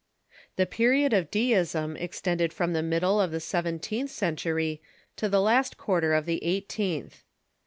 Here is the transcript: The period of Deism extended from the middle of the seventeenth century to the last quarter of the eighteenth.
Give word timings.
The 0.55 0.65
period 0.65 1.13
of 1.13 1.29
Deism 1.29 1.95
extended 1.95 2.51
from 2.53 2.73
the 2.73 2.81
middle 2.81 3.21
of 3.21 3.29
the 3.29 3.39
seventeenth 3.39 4.09
century 4.09 4.81
to 5.17 5.29
the 5.29 5.39
last 5.39 5.77
quarter 5.77 6.15
of 6.15 6.25
the 6.25 6.43
eighteenth. 6.43 7.23